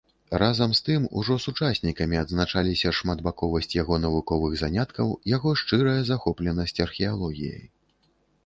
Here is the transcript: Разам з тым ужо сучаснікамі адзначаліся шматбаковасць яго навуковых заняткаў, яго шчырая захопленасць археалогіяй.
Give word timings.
Разам 0.41 0.71
з 0.77 0.81
тым 0.85 1.03
ужо 1.19 1.35
сучаснікамі 1.43 2.17
адзначаліся 2.21 2.93
шматбаковасць 2.99 3.69
яго 3.81 3.99
навуковых 4.05 4.57
заняткаў, 4.63 5.13
яго 5.35 5.49
шчырая 5.63 5.97
захопленасць 6.11 6.75
археалогіяй. 6.89 7.63